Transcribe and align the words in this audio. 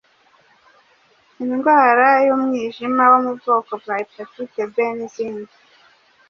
indwara 1.43 2.07
y’umwijima 2.25 3.03
wo 3.11 3.17
mu 3.25 3.31
bwoko 3.37 3.71
bwa 3.81 3.95
epatite 4.03 4.61
B 4.73 4.75
n’izindi. 4.97 5.53